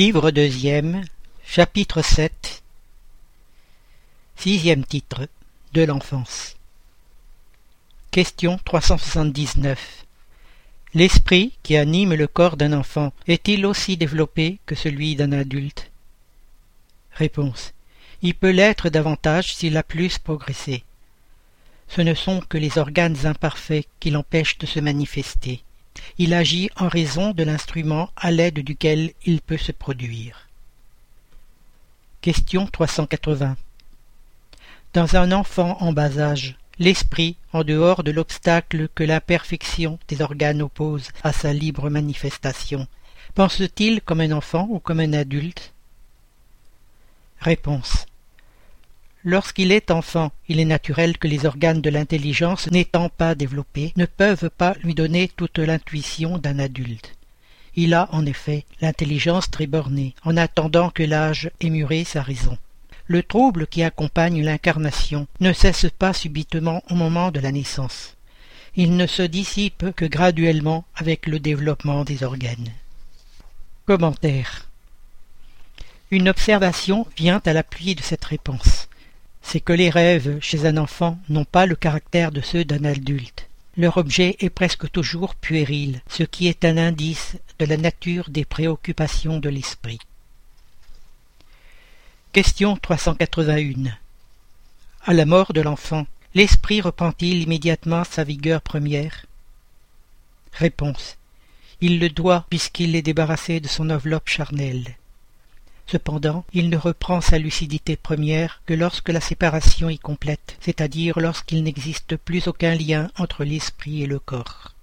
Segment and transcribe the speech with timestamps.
[0.00, 1.04] Livre deuxième,
[1.46, 2.64] chapitre sept
[4.34, 5.28] Sixième titre
[5.72, 6.56] de l'enfance.
[8.10, 10.04] Question 379.
[10.94, 15.92] L'esprit qui anime le corps d'un enfant est-il aussi développé que celui d'un adulte?
[17.12, 17.72] Réponse.
[18.20, 20.82] Il peut l'être davantage s'il a plus progressé.
[21.86, 25.62] Ce ne sont que les organes imparfaits qui l'empêchent de se manifester.
[26.18, 30.48] Il agit en raison de l'instrument à l'aide duquel il peut se produire.
[32.20, 33.56] Question 380.
[34.94, 40.62] Dans un enfant en bas âge, l'esprit, en dehors de l'obstacle que l'imperfection des organes
[40.62, 42.86] oppose à sa libre manifestation,
[43.34, 45.72] pense-t-il comme un enfant ou comme un adulte?
[47.40, 48.06] Réponse.
[49.26, 54.04] Lorsqu'il est enfant, il est naturel que les organes de l'intelligence, n'étant pas développés, ne
[54.04, 57.16] peuvent pas lui donner toute l'intuition d'un adulte.
[57.74, 62.58] Il a, en effet, l'intelligence très bornée, en attendant que l'âge ait muré sa raison.
[63.06, 68.16] Le trouble qui accompagne l'incarnation ne cesse pas subitement au moment de la naissance.
[68.76, 72.72] Il ne se dissipe que graduellement avec le développement des organes.
[73.86, 74.68] Commentaire
[76.10, 78.88] Une observation vient à l'appui de cette réponse
[79.44, 83.46] c'est que les rêves chez un enfant n'ont pas le caractère de ceux d'un adulte.
[83.76, 88.44] Leur objet est presque toujours puéril, ce qui est un indice de la nature des
[88.44, 90.00] préoccupations de l'esprit.
[92.32, 93.92] Question 381.
[95.04, 99.26] À la mort de l'enfant, l'esprit reprend-il immédiatement sa vigueur première?
[100.52, 101.16] Réponse.
[101.80, 104.96] Il le doit puisqu'il est débarrassé de son enveloppe charnelle.
[105.86, 111.62] Cependant, il ne reprend sa lucidité première que lorsque la séparation est complète, c'est-à-dire lorsqu'il
[111.62, 114.74] n'existe plus aucun lien entre l'esprit et le corps.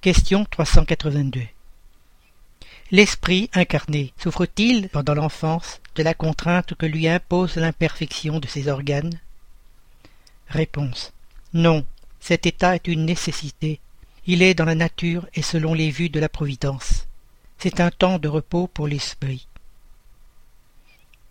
[0.00, 1.42] Question 382.
[2.92, 9.18] L'esprit incarné souffre-t-il, pendant l'enfance, de la contrainte que lui impose l'imperfection de ses organes?
[10.48, 11.12] Réponse.
[11.54, 11.84] Non,
[12.20, 13.80] cet état est une nécessité.
[14.26, 17.06] Il est dans la nature et selon les vues de la Providence.
[17.62, 19.46] C'est un temps de repos pour l'esprit.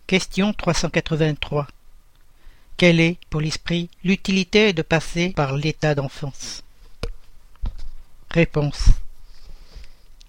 [0.06, 1.68] Question 383.
[2.78, 6.62] Quelle est, pour l'esprit, l'utilité de passer par l'état d'enfance?
[8.30, 8.92] Réponse.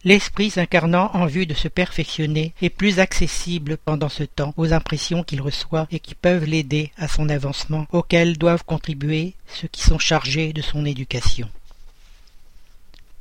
[0.03, 5.23] L'esprit s'incarnant en vue de se perfectionner est plus accessible pendant ce temps aux impressions
[5.23, 9.99] qu'il reçoit et qui peuvent l'aider à son avancement, auxquelles doivent contribuer ceux qui sont
[9.99, 11.49] chargés de son éducation.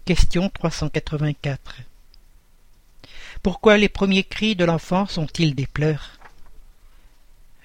[0.04, 1.82] Question 384.
[3.42, 6.10] Pourquoi les premiers cris de l'enfant sont-ils des pleurs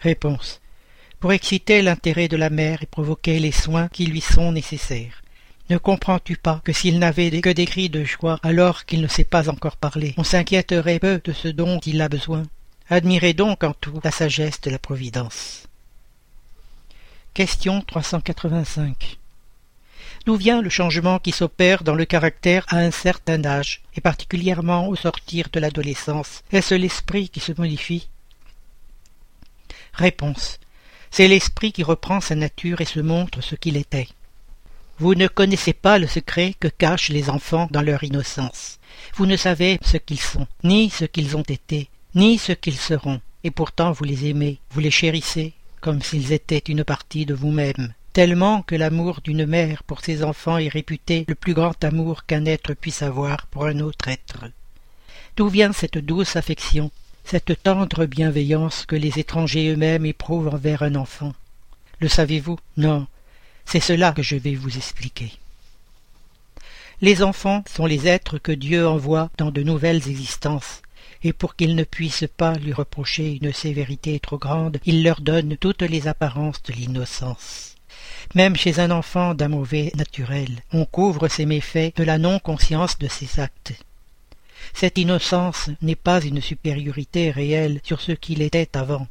[0.01, 0.59] Réponse.
[1.19, 5.21] Pour exciter l'intérêt de la mère et provoquer les soins qui lui sont nécessaires.
[5.69, 9.23] Ne comprends-tu pas que s'il n'avait que des cris de joie alors qu'il ne sait
[9.23, 12.43] pas encore parler, on s'inquiéterait peu de ce dont il a besoin?
[12.89, 15.67] Admirez donc en tout la sagesse de la Providence.
[17.35, 19.19] Question 385
[20.27, 24.89] D'où vient le changement qui s'opère dans le caractère à un certain âge, et particulièrement
[24.89, 26.43] au sortir de l'adolescence?
[26.51, 28.09] Est-ce l'esprit qui se modifie?
[29.93, 30.59] Réponse.
[31.11, 34.09] C'est l'esprit qui reprend sa nature et se montre ce qu'il était.
[34.99, 38.79] Vous ne connaissez pas le secret que cachent les enfants dans leur innocence.
[39.15, 43.21] Vous ne savez ce qu'ils sont, ni ce qu'ils ont été, ni ce qu'ils seront,
[43.45, 47.93] et pourtant vous les aimez, vous les chérissez, comme s'ils étaient une partie de vous-même
[48.17, 52.45] tellement que l'amour d'une mère pour ses enfants est réputé le plus grand amour qu'un
[52.45, 54.45] être puisse avoir pour un autre être.
[55.35, 56.89] D'où vient cette douce affection,
[57.25, 61.35] cette tendre bienveillance que les étrangers eux-mêmes éprouvent envers un enfant?
[61.99, 62.57] Le savez-vous?
[62.75, 63.05] Non.
[63.65, 65.33] C'est cela que je vais vous expliquer.
[67.01, 70.81] Les enfants sont les êtres que Dieu envoie dans de nouvelles existences,
[71.21, 75.55] et pour qu'ils ne puissent pas lui reprocher une sévérité trop grande, il leur donne
[75.55, 77.76] toutes les apparences de l'innocence.
[78.35, 83.07] Même chez un enfant d'un mauvais naturel, on couvre ses méfaits de la non-conscience de
[83.07, 83.73] ses actes.
[84.73, 89.07] Cette innocence n'est pas une supériorité réelle sur ce qu'il était avant.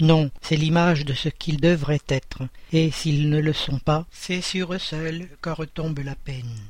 [0.00, 2.42] Non, c'est l'image de ce qu'ils devraient être,
[2.72, 6.60] et s'ils ne le sont pas, c'est sur eux seuls qu'en retombe la peine.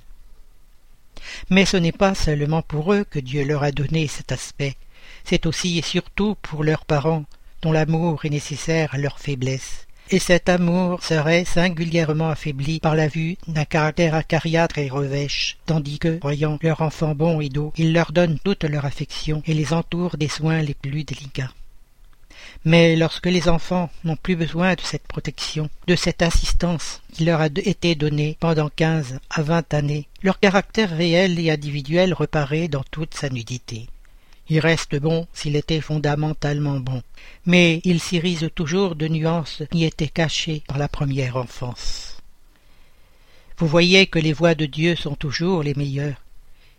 [1.50, 4.76] Mais ce n'est pas seulement pour eux que Dieu leur a donné cet aspect,
[5.25, 7.25] c'est aussi et surtout pour leurs parents,
[7.62, 13.08] dont l'amour est nécessaire à leur faiblesse et cet amour serait singulièrement affaibli par la
[13.08, 17.92] vue d'un caractère acariâtre et revêche, tandis que, voyant leur enfant bon et doux, ils
[17.92, 21.52] leur donnent toute leur affection et les entourent des soins les plus délicats.
[22.64, 27.40] Mais lorsque les enfants n'ont plus besoin de cette protection, de cette assistance qui leur
[27.40, 32.84] a été donnée pendant quinze à vingt années, leur caractère réel et individuel reparaît dans
[32.90, 33.86] toute sa nudité.
[34.48, 37.02] Il reste bon s'il était fondamentalement bon,
[37.46, 42.16] mais il s'irise toujours de nuances qui étaient cachées par la première enfance.
[43.58, 46.22] Vous voyez que les voies de Dieu sont toujours les meilleures,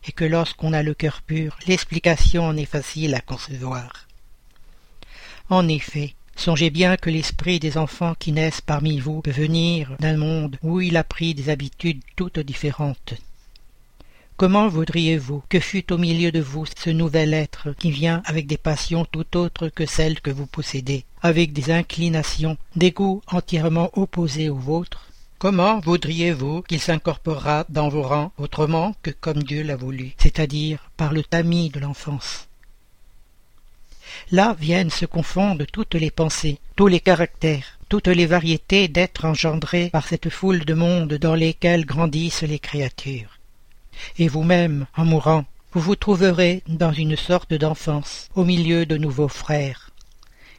[0.08, 4.08] et que lorsqu'on a le cœur pur, l'explication en est facile à concevoir.
[5.50, 10.18] En effet, songez bien que l'esprit des enfants qui naissent parmi vous peut venir d'un
[10.18, 13.16] monde où il a pris des habitudes toutes différentes,
[14.38, 18.60] Comment voudriez-vous que fût au milieu de vous ce nouvel être qui vient avec des
[18.60, 24.50] passions tout autres que celles que vous possédez, avec des inclinations, des goûts entièrement opposés
[24.50, 25.10] aux vôtres?
[25.40, 31.14] Comment voudriez-vous qu'il s'incorporera dans vos rangs autrement que comme Dieu l'a voulu, c'est-à-dire par
[31.14, 32.48] le tamis de l'enfance?
[34.32, 39.90] Là viennent se confondre toutes les pensées, tous les caractères, toutes les variétés d'êtres engendrés
[39.90, 43.37] par cette foule de mondes dans lesquels grandissent les créatures
[44.18, 49.28] et vous-même, en mourant, vous vous trouverez dans une sorte d'enfance, au milieu de nouveaux
[49.28, 49.92] frères.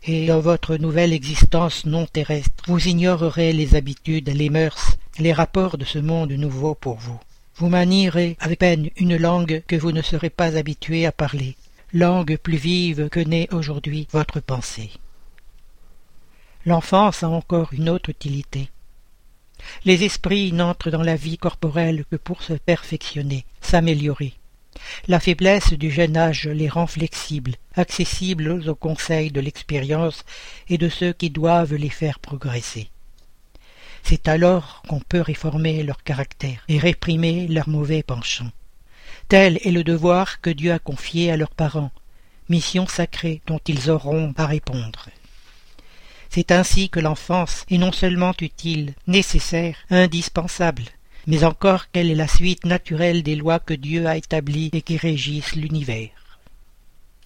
[0.05, 5.77] Et dans votre nouvelle existence non terrestre, vous ignorerez les habitudes, les mœurs, les rapports
[5.77, 7.19] de ce monde nouveau pour vous.
[7.57, 11.57] Vous manierez avec peine une langue que vous ne serez pas habitué à parler,
[11.93, 14.91] langue plus vive que n'est aujourd'hui votre pensée.
[16.65, 18.71] L'enfance a encore une autre utilité.
[19.85, 24.35] Les esprits n'entrent dans la vie corporelle que pour se perfectionner, s'améliorer.
[25.07, 30.25] La faiblesse du jeune âge les rend flexibles, accessibles aux conseils de l'expérience
[30.69, 32.89] et de ceux qui doivent les faire progresser.
[34.03, 38.53] C'est alors qu'on peut réformer leur caractère et réprimer leurs mauvais penchants.
[39.29, 41.91] Tel est le devoir que Dieu a confié à leurs parents,
[42.49, 45.09] mission sacrée dont ils auront à répondre.
[46.39, 50.85] C'est ainsi que l'enfance est non seulement utile, nécessaire, indispensable,
[51.27, 54.97] mais encore qu'elle est la suite naturelle des lois que Dieu a établies et qui
[54.99, 56.11] régissent l'univers.